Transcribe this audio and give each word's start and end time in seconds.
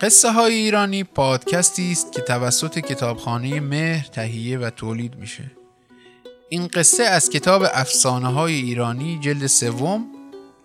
قصه 0.00 0.32
های 0.32 0.54
ایرانی 0.54 1.04
پادکستی 1.04 1.92
است 1.92 2.12
که 2.12 2.22
توسط 2.22 2.78
کتابخانه 2.78 3.60
مهر 3.60 4.06
تهیه 4.06 4.58
و 4.58 4.70
تولید 4.70 5.16
میشه. 5.16 5.50
این 6.48 6.66
قصه 6.66 7.04
از 7.04 7.30
کتاب 7.30 7.62
افسانه 7.72 8.28
های 8.28 8.54
ایرانی 8.54 9.18
جلد 9.22 9.46
سوم 9.46 10.06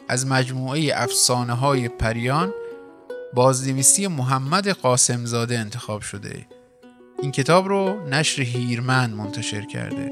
از 0.07 0.27
مجموعه 0.27 0.91
افسانه 0.95 1.53
های 1.53 1.89
پریان 1.89 2.53
بازنویسی 3.33 4.07
محمد 4.07 4.67
قاسمزاده 4.67 5.59
انتخاب 5.59 6.01
شده. 6.01 6.47
این 7.21 7.31
کتاب 7.31 7.67
رو 7.67 8.07
نشر 8.09 8.41
هیرمن 8.41 9.09
منتشر 9.09 9.61
کرده. 9.61 10.11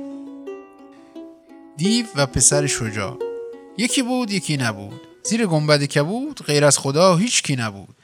دیو 1.78 2.06
و 2.16 2.26
پسر 2.26 2.68
شجاع. 2.68 3.20
یکی 3.78 4.02
بود 4.02 4.32
یکی 4.32 4.58
نبود. 4.58 5.02
زیر 5.24 5.46
گنبد 5.46 5.84
کبود 5.84 6.44
غیر 6.46 6.66
از 6.66 6.78
خدا 6.78 7.16
هیچ 7.16 7.44
کی 7.44 7.56
نبود. 7.56 7.99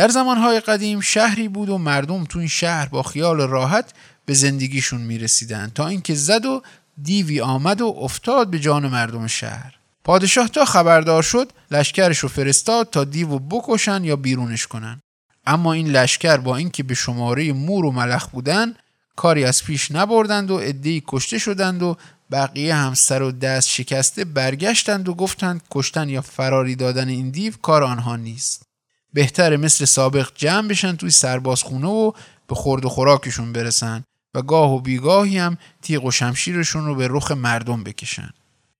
در 0.00 0.08
زمانهای 0.08 0.60
قدیم 0.60 1.00
شهری 1.00 1.48
بود 1.48 1.68
و 1.68 1.78
مردم 1.78 2.24
تو 2.24 2.38
این 2.38 2.48
شهر 2.48 2.88
با 2.88 3.02
خیال 3.02 3.40
راحت 3.40 3.92
به 4.24 4.34
زندگیشون 4.34 5.00
می‌رسیدن 5.00 5.72
تا 5.74 5.86
اینکه 5.88 6.14
زد 6.14 6.46
و 6.46 6.62
دیوی 7.02 7.40
آمد 7.40 7.80
و 7.80 7.96
افتاد 8.00 8.50
به 8.50 8.58
جان 8.58 8.88
مردم 8.88 9.26
شهر. 9.26 9.74
پادشاه 10.04 10.48
تا 10.48 10.64
خبردار 10.64 11.22
شد 11.22 11.52
لشکرش 11.70 12.18
رو 12.18 12.28
فرستاد 12.28 12.90
تا 12.90 13.04
دیو 13.04 13.38
بکشن 13.38 14.04
یا 14.04 14.16
بیرونش 14.16 14.66
کنن. 14.66 15.00
اما 15.46 15.72
این 15.72 15.88
لشکر 15.88 16.36
با 16.36 16.56
اینکه 16.56 16.82
به 16.82 16.94
شماره 16.94 17.52
مور 17.52 17.84
و 17.84 17.92
ملخ 17.92 18.28
بودن 18.28 18.74
کاری 19.16 19.44
از 19.44 19.64
پیش 19.64 19.90
نبردند 19.90 20.50
و 20.50 20.58
عدهای 20.58 21.02
کشته 21.06 21.38
شدند 21.38 21.82
و 21.82 21.96
بقیه 22.30 22.74
هم 22.74 22.94
سر 22.94 23.22
و 23.22 23.32
دست 23.32 23.68
شکسته 23.68 24.24
برگشتند 24.24 25.08
و 25.08 25.14
گفتند 25.14 25.62
کشتن 25.70 26.08
یا 26.08 26.20
فراری 26.20 26.76
دادن 26.76 27.08
این 27.08 27.30
دیو 27.30 27.52
کار 27.62 27.82
آنها 27.82 28.16
نیست. 28.16 28.69
بهتره 29.12 29.56
مثل 29.56 29.84
سابق 29.84 30.30
جمع 30.34 30.68
بشن 30.68 30.96
توی 30.96 31.10
سربازخونه 31.10 31.88
و 31.88 32.12
به 32.46 32.54
خورد 32.54 32.84
و 32.84 32.88
خوراکشون 32.88 33.52
برسن 33.52 34.04
و 34.34 34.42
گاه 34.42 34.72
و 34.72 34.80
بیگاهی 34.80 35.38
هم 35.38 35.58
تیغ 35.82 36.04
و 36.04 36.10
شمشیرشون 36.10 36.86
رو 36.86 36.94
به 36.94 37.08
رخ 37.10 37.30
مردم 37.30 37.84
بکشن. 37.84 38.30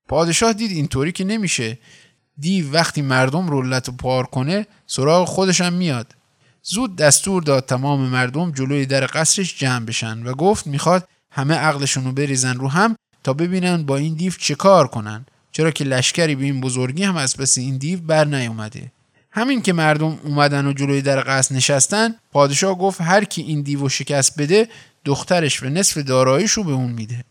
پادشاه 0.08 0.52
دید 0.52 0.70
اینطوری 0.70 1.12
که 1.12 1.24
نمیشه. 1.24 1.78
دیو 2.38 2.72
وقتی 2.72 3.02
مردم 3.02 3.48
رولت 3.48 3.88
و 3.88 3.92
پار 3.92 4.26
کنه 4.26 4.66
سراغ 4.86 5.28
خودش 5.28 5.60
هم 5.60 5.72
میاد. 5.72 6.14
زود 6.62 6.96
دستور 6.96 7.42
داد 7.42 7.66
تمام 7.66 8.00
مردم 8.00 8.52
جلوی 8.52 8.86
در 8.86 9.06
قصرش 9.06 9.58
جمع 9.58 9.84
بشن 9.84 10.22
و 10.22 10.34
گفت 10.34 10.66
می‌خواد 10.66 11.08
همه 11.32 11.54
عقلشون 11.54 12.04
رو 12.04 12.12
بریزن 12.12 12.56
رو 12.56 12.68
هم 12.68 12.96
تا 13.24 13.32
ببینن 13.32 13.82
با 13.82 13.96
این 13.96 14.14
دیو 14.14 14.32
چه 14.32 14.54
کار 14.54 14.86
کنن. 14.86 15.26
چرا 15.52 15.70
که 15.70 15.84
لشکری 15.84 16.34
به 16.34 16.44
این 16.44 16.60
بزرگی 16.60 17.04
هم 17.04 17.16
از 17.16 17.36
پس 17.36 17.58
این 17.58 17.76
دیو 17.76 18.00
بر 18.00 18.24
نیومده 18.24 18.92
همین 19.32 19.62
که 19.62 19.72
مردم 19.72 20.18
اومدن 20.24 20.66
و 20.66 20.72
جلوی 20.72 21.02
در 21.02 21.20
قصر 21.20 21.54
نشستن 21.54 22.14
پادشاه 22.32 22.78
گفت 22.78 23.00
هر 23.00 23.24
کی 23.24 23.42
این 23.42 23.62
دیو 23.62 23.88
شکست 23.88 24.40
بده 24.40 24.68
دخترش 25.04 25.62
و 25.62 25.66
نصف 25.66 25.98
داراییش 25.98 26.50
رو 26.50 26.64
به 26.64 26.72
اون 26.72 26.92
میده. 26.92 27.24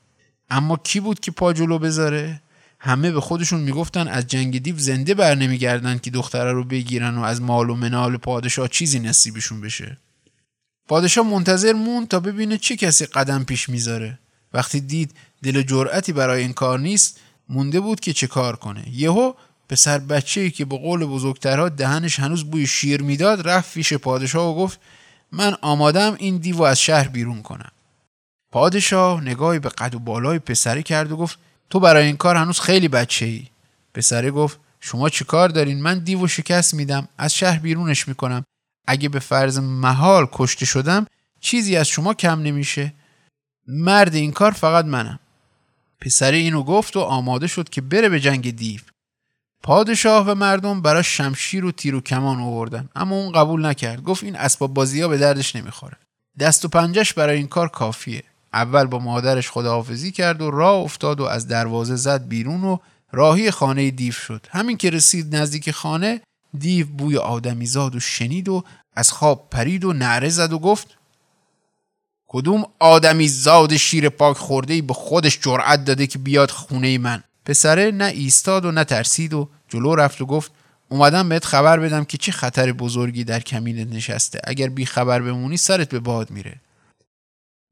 اما 0.49 0.77
کی 0.77 0.99
بود 0.99 1.19
که 1.19 1.31
پا 1.31 1.53
جلو 1.53 1.79
بذاره؟ 1.79 2.41
همه 2.79 3.11
به 3.11 3.21
خودشون 3.21 3.59
می‌گفتن 3.59 4.07
از 4.07 4.27
جنگ 4.27 4.63
دیو 4.63 4.77
زنده 4.77 5.13
بر 5.13 5.35
نمیگردن 5.35 5.97
که 5.97 6.11
دختره 6.11 6.51
رو 6.51 6.63
بگیرن 6.63 7.17
و 7.17 7.23
از 7.23 7.41
مال 7.41 7.69
و 7.69 7.75
منال 7.75 8.17
پادشاه 8.17 8.67
چیزی 8.67 8.99
نصیبشون 8.99 9.61
بشه. 9.61 9.97
پادشاه 10.87 11.27
منتظر 11.27 11.73
مون 11.73 12.07
تا 12.07 12.19
ببینه 12.19 12.57
چه 12.57 12.75
کسی 12.75 13.05
قدم 13.05 13.43
پیش 13.43 13.69
می‌ذاره. 13.69 14.19
وقتی 14.53 14.79
دید 14.79 15.11
دل 15.43 15.61
جرأتی 15.61 16.13
برای 16.13 16.41
این 16.41 16.53
کار 16.53 16.79
نیست 16.79 17.19
مونده 17.49 17.79
بود 17.79 17.99
که 17.99 18.13
چه 18.13 18.27
کار 18.27 18.55
کنه. 18.55 18.83
یهو 18.91 19.33
پسر 19.69 19.99
بچه 19.99 20.49
که 20.49 20.65
به 20.65 20.77
قول 20.77 21.05
بزرگترها 21.05 21.69
دهنش 21.69 22.19
هنوز 22.19 22.43
بوی 22.43 22.67
شیر 22.67 23.01
می‌داد 23.01 23.47
رفت 23.47 23.73
پیش 23.73 23.93
پادشاه 23.93 24.51
و 24.51 24.55
گفت 24.55 24.79
من 25.31 25.55
آمادم 25.61 26.15
این 26.19 26.37
دیو 26.37 26.61
از 26.61 26.81
شهر 26.81 27.07
بیرون 27.07 27.41
کنم. 27.41 27.71
پادشاه 28.51 29.21
نگاهی 29.21 29.59
به 29.59 29.69
قد 29.69 29.95
و 29.95 29.99
بالای 29.99 30.39
پسری 30.39 30.83
کرد 30.83 31.11
و 31.11 31.17
گفت 31.17 31.39
تو 31.69 31.79
برای 31.79 32.05
این 32.05 32.17
کار 32.17 32.35
هنوز 32.35 32.59
خیلی 32.59 32.87
بچه 32.87 33.25
ای 33.25 33.47
پسره 33.93 34.31
گفت 34.31 34.59
شما 34.79 35.09
چی 35.09 35.25
کار 35.25 35.49
دارین؟ 35.49 35.81
من 35.81 35.99
دیو 35.99 36.27
شکست 36.27 36.73
میدم 36.73 37.07
از 37.17 37.35
شهر 37.35 37.59
بیرونش 37.59 38.07
می‌کنم. 38.07 38.43
اگه 38.87 39.09
به 39.09 39.19
فرض 39.19 39.59
محال 39.59 40.27
کشته 40.31 40.65
شدم 40.65 41.07
چیزی 41.39 41.75
از 41.75 41.87
شما 41.87 42.13
کم 42.13 42.41
نمیشه. 42.41 42.93
مرد 43.67 44.15
این 44.15 44.31
کار 44.31 44.51
فقط 44.51 44.85
منم. 44.85 45.19
پسره 46.01 46.37
اینو 46.37 46.63
گفت 46.63 46.97
و 46.97 46.99
آماده 46.99 47.47
شد 47.47 47.69
که 47.69 47.81
بره 47.81 48.09
به 48.09 48.19
جنگ 48.19 48.55
دیو. 48.55 48.79
پادشاه 49.63 50.25
و 50.31 50.35
مردم 50.35 50.81
برای 50.81 51.03
شمشیر 51.03 51.65
و 51.65 51.71
تیر 51.71 51.95
و 51.95 52.01
کمان 52.01 52.39
آوردن. 52.39 52.89
اما 52.95 53.15
اون 53.15 53.31
قبول 53.31 53.65
نکرد. 53.65 54.03
گفت 54.03 54.23
این 54.23 54.35
اسباب 54.35 54.73
بازی 54.73 55.01
ها 55.01 55.07
به 55.07 55.17
دردش 55.17 55.55
نمی‌خوره. 55.55 55.97
دست 56.39 56.65
و 56.65 56.67
پنجش 56.67 57.13
برای 57.13 57.37
این 57.37 57.47
کار 57.47 57.67
کافیه. 57.67 58.23
اول 58.53 58.85
با 58.85 58.99
مادرش 58.99 59.49
خداحافظی 59.49 60.11
کرد 60.11 60.41
و 60.41 60.51
راه 60.51 60.75
افتاد 60.75 61.19
و 61.19 61.23
از 61.23 61.47
دروازه 61.47 61.95
زد 61.95 62.27
بیرون 62.27 62.63
و 62.63 62.77
راهی 63.11 63.51
خانه 63.51 63.91
دیو 63.91 64.13
شد. 64.13 64.45
همین 64.49 64.77
که 64.77 64.89
رسید 64.89 65.35
نزدیک 65.35 65.71
خانه 65.71 66.21
دیو 66.57 66.87
بوی 66.87 67.17
آدمی 67.17 67.65
زاد 67.65 67.95
و 67.95 67.99
شنید 67.99 68.49
و 68.49 68.63
از 68.95 69.11
خواب 69.11 69.47
پرید 69.51 69.85
و 69.85 69.93
نعره 69.93 70.29
زد 70.29 70.53
و 70.53 70.59
گفت 70.59 70.97
کدوم 72.27 72.65
آدمی 72.79 73.27
زاد 73.27 73.77
شیر 73.77 74.09
پاک 74.09 74.37
خورده 74.37 74.81
به 74.81 74.93
خودش 74.93 75.39
جرأت 75.41 75.85
داده 75.85 76.07
که 76.07 76.19
بیاد 76.19 76.51
خونه 76.51 76.97
من؟ 76.97 77.23
پسره 77.49 77.91
نه 77.91 78.05
ایستاد 78.05 78.65
و 78.65 78.71
نه 78.71 78.83
ترسید 78.83 79.33
و 79.33 79.49
جلو 79.69 79.95
رفت 79.95 80.21
و 80.21 80.25
گفت 80.25 80.51
اومدم 80.89 81.29
بهت 81.29 81.45
خبر 81.45 81.79
بدم 81.79 82.05
که 82.05 82.17
چه 82.17 82.31
خطر 82.31 82.71
بزرگی 82.71 83.23
در 83.23 83.39
کمینت 83.39 83.93
نشسته. 83.93 84.41
اگر 84.43 84.67
بی 84.67 84.85
خبر 84.85 85.21
بمونی 85.21 85.57
سرت 85.57 85.89
به 85.89 85.99
باد 85.99 86.31
میره. 86.31 86.61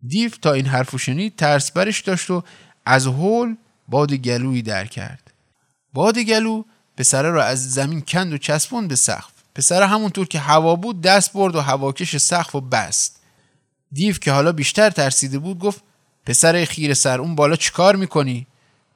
دیو 0.08 0.32
تا 0.42 0.54
این 0.54 0.66
حرفو 0.66 0.98
شنید 0.98 1.36
ترس 1.36 1.72
برش 1.72 2.02
داشت 2.02 2.30
و 2.30 2.44
از 2.86 3.08
هول 3.08 3.56
باد 3.88 4.14
گلویی 4.14 4.62
در 4.62 4.86
کرد. 4.86 5.34
باد 5.94 6.20
گلو 6.20 6.64
پسره 6.98 7.30
را 7.30 7.44
از 7.44 7.74
زمین 7.74 8.02
کند 8.02 8.34
و 8.34 8.38
چسبون 8.38 8.88
به 8.88 8.96
سقف. 8.96 9.32
پسره 9.56 9.88
همونطور 9.88 10.28
که 10.28 10.40
هوا 10.40 10.76
بود 10.76 11.02
دست 11.02 11.34
برد 11.34 11.56
و 11.56 11.62
هواکش 11.62 12.18
سقف 12.18 12.56
و 12.56 12.62
بست. 12.62 13.22
دیو 13.92 14.16
که 14.16 14.32
حالا 14.32 14.52
بیشتر 14.52 14.90
ترسیده 14.90 15.40
بود 15.40 15.60
گفت 15.60 15.84
پسر 16.26 16.66
خیر 16.66 16.94
سر 16.94 17.22
اون 17.22 17.36
بالا 17.36 17.56
چیکار 17.56 17.96
می‌کنی؟ 17.96 18.48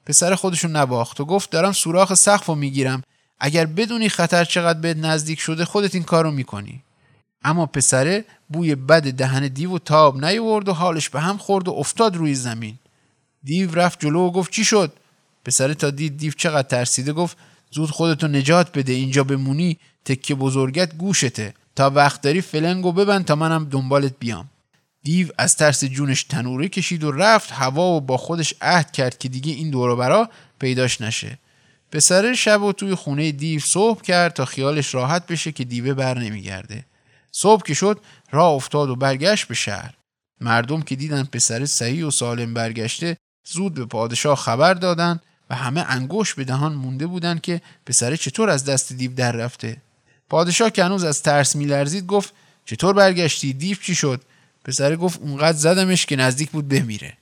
پسر 0.05 0.35
خودشون 0.35 0.75
نباخت 0.75 1.19
و 1.19 1.25
گفت 1.25 1.51
دارم 1.51 1.71
سوراخ 1.71 2.13
سقف 2.13 2.45
رو 2.45 2.55
می‌گیرم. 2.55 3.03
اگر 3.39 3.65
بدونی 3.65 4.09
خطر 4.09 4.45
چقدر 4.45 4.79
به 4.79 4.93
نزدیک 4.93 5.39
شده 5.39 5.65
خودت 5.65 5.95
این 5.95 6.03
کارو 6.03 6.31
می‌کنی. 6.31 6.83
اما 7.43 7.65
پسره 7.65 8.25
بوی 8.49 8.75
بد 8.75 9.13
دهن 9.13 9.47
دیو 9.47 9.71
و 9.71 9.79
تاب 9.79 10.25
نیورد 10.25 10.69
و 10.69 10.73
حالش 10.73 11.09
به 11.09 11.19
هم 11.19 11.37
خورد 11.37 11.67
و 11.67 11.71
افتاد 11.71 12.15
روی 12.15 12.35
زمین. 12.35 12.77
دیو 13.43 13.75
رفت 13.75 13.99
جلو 13.99 14.19
و 14.19 14.31
گفت 14.31 14.51
چی 14.51 14.65
شد؟ 14.65 14.93
پسره 15.45 15.73
تا 15.73 15.89
دید 15.89 16.17
دیو 16.17 16.31
چقدر 16.31 16.67
ترسیده 16.67 17.13
گفت 17.13 17.37
زود 17.71 17.89
خودتو 17.89 18.27
نجات 18.27 18.77
بده 18.77 18.93
اینجا 18.93 19.23
بمونی 19.23 19.77
تکه 20.05 20.35
بزرگت 20.35 20.95
گوشته. 20.95 21.53
تا 21.75 21.89
وقت 21.89 22.21
داری 22.21 22.41
فلنگو 22.41 22.91
ببند 22.91 23.25
تا 23.25 23.35
منم 23.35 23.65
دنبالت 23.65 24.13
بیام. 24.19 24.49
دیو 25.03 25.27
از 25.37 25.55
ترس 25.55 25.83
جونش 25.83 26.23
تنوره 26.23 26.67
کشید 26.67 27.03
و 27.03 27.11
رفت 27.11 27.51
هوا 27.51 27.87
و 27.87 28.01
با 28.01 28.17
خودش 28.17 28.53
عهد 28.61 28.91
کرد 28.91 29.17
که 29.17 29.29
دیگه 29.29 29.53
این 29.53 29.69
دور 29.69 29.95
برا 29.95 30.29
پیداش 30.59 31.01
نشه. 31.01 31.37
پسره 31.91 32.33
شب 32.33 32.61
و 32.61 32.73
توی 32.73 32.95
خونه 32.95 33.31
دیو 33.31 33.59
صبح 33.59 34.01
کرد 34.01 34.33
تا 34.33 34.45
خیالش 34.45 34.93
راحت 34.93 35.27
بشه 35.27 35.51
که 35.51 35.63
دیوه 35.63 35.93
بر 35.93 36.19
نمیگرده. 36.19 36.85
صبح 37.31 37.63
که 37.63 37.73
شد 37.73 37.99
راه 38.31 38.51
افتاد 38.51 38.89
و 38.89 38.95
برگشت 38.95 39.47
به 39.47 39.53
شهر. 39.53 39.93
مردم 40.41 40.81
که 40.81 40.95
دیدن 40.95 41.23
پسر 41.23 41.65
صحیح 41.65 42.05
و 42.05 42.11
سالم 42.11 42.53
برگشته 42.53 43.17
زود 43.47 43.73
به 43.73 43.85
پادشاه 43.85 44.37
خبر 44.37 44.73
دادن 44.73 45.19
و 45.49 45.55
همه 45.55 45.85
انگوش 45.89 46.33
به 46.33 46.43
دهان 46.43 46.73
مونده 46.73 47.07
بودن 47.07 47.37
که 47.37 47.61
پسره 47.85 48.17
چطور 48.17 48.49
از 48.49 48.65
دست 48.65 48.93
دیو 48.93 49.13
در 49.13 49.31
رفته. 49.31 49.77
پادشاه 50.29 50.69
که 50.69 50.83
هنوز 50.83 51.03
از 51.03 51.23
ترس 51.23 51.55
میلرزید 51.55 52.05
گفت 52.05 52.33
چطور 52.65 52.93
برگشتی؟ 52.93 53.53
دیو 53.53 53.77
چی 53.77 53.95
شد؟ 53.95 54.21
پسره 54.65 54.95
گفت 54.95 55.19
اونقدر 55.21 55.57
زدمش 55.57 56.05
که 56.05 56.15
نزدیک 56.15 56.49
بود 56.49 56.69
بمیره. 56.69 57.17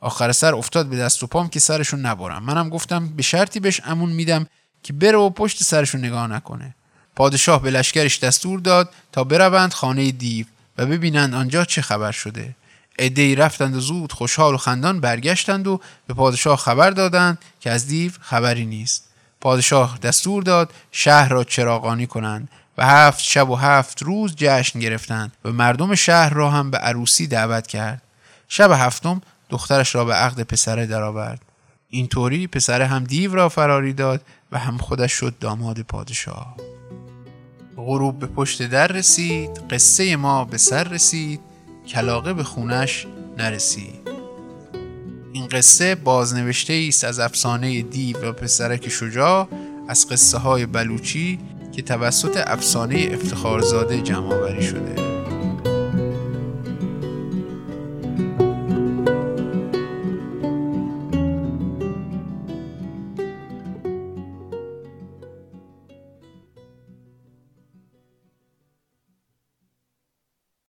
آخر 0.00 0.32
سر 0.32 0.54
افتاد 0.54 0.86
به 0.86 0.96
دست 0.96 1.22
و 1.22 1.26
پام 1.26 1.48
که 1.48 1.60
سرشون 1.60 2.00
نبرم. 2.00 2.42
منم 2.42 2.68
گفتم 2.68 3.08
به 3.08 3.22
شرطی 3.22 3.60
بهش 3.60 3.80
امون 3.84 4.10
میدم 4.10 4.46
که 4.82 4.92
بره 4.92 5.18
و 5.18 5.30
پشت 5.30 5.62
سرشون 5.62 6.04
نگاه 6.04 6.26
نکنه. 6.26 6.74
پادشاه 7.16 7.62
به 7.62 7.70
لشکرش 7.70 8.18
دستور 8.18 8.60
داد 8.60 8.90
تا 9.12 9.24
بروند 9.24 9.72
خانه 9.72 10.10
دیو 10.10 10.46
و 10.78 10.86
ببینند 10.86 11.34
آنجا 11.34 11.64
چه 11.64 11.82
خبر 11.82 12.12
شده. 12.12 12.54
عدهای 12.98 13.34
رفتند 13.34 13.76
و 13.76 13.80
زود 13.80 14.12
خوشحال 14.12 14.54
و 14.54 14.56
خندان 14.56 15.00
برگشتند 15.00 15.66
و 15.66 15.80
به 16.06 16.14
پادشاه 16.14 16.56
خبر 16.56 16.90
دادند 16.90 17.38
که 17.60 17.70
از 17.70 17.86
دیو 17.86 18.12
خبری 18.20 18.66
نیست. 18.66 19.04
پادشاه 19.40 19.98
دستور 20.02 20.42
داد 20.42 20.72
شهر 20.92 21.28
را 21.28 21.44
چراغانی 21.44 22.06
کنند. 22.06 22.48
و 22.78 22.86
هفت 22.86 23.24
شب 23.24 23.50
و 23.50 23.54
هفت 23.54 24.02
روز 24.02 24.34
جشن 24.36 24.80
گرفتند 24.80 25.32
و 25.44 25.52
مردم 25.52 25.94
شهر 25.94 26.34
را 26.34 26.50
هم 26.50 26.70
به 26.70 26.78
عروسی 26.78 27.26
دعوت 27.26 27.66
کرد. 27.66 28.02
شب 28.48 28.70
هفتم 28.72 29.20
دخترش 29.50 29.94
را 29.94 30.04
به 30.04 30.14
عقد 30.14 30.42
پسره 30.42 30.86
درآورد. 30.86 31.40
اینطوری 31.88 32.46
پسره 32.46 32.86
هم 32.86 33.04
دیو 33.04 33.34
را 33.34 33.48
فراری 33.48 33.92
داد 33.92 34.20
و 34.52 34.58
هم 34.58 34.78
خودش 34.78 35.12
شد 35.12 35.34
داماد 35.40 35.80
پادشاه. 35.80 36.56
غروب 37.76 38.18
به 38.18 38.26
پشت 38.26 38.62
در 38.62 38.86
رسید 38.86 39.50
قصه 39.70 40.16
ما 40.16 40.44
به 40.44 40.58
سر 40.58 40.84
رسید 40.84 41.40
کلاقه 41.88 42.32
به 42.32 42.44
خونش 42.44 43.06
نرسید. 43.38 44.08
این 45.32 45.46
قصه 45.46 45.94
بازنوشته 45.94 46.86
است 46.88 47.04
از 47.04 47.18
افسانه 47.20 47.82
دیو 47.82 48.28
و 48.28 48.32
پسرک 48.32 48.88
شجاع 48.88 49.48
از 49.88 50.08
قصه 50.08 50.38
های 50.38 50.66
بلوچی 50.66 51.38
که 51.76 51.82
توسط 51.82 52.36
افسانه 52.46 53.08
افتخارزاده 53.12 54.00
جمع 54.00 54.60
شده. 54.60 55.03